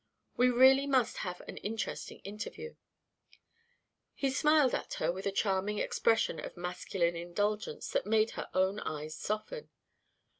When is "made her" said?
8.07-8.49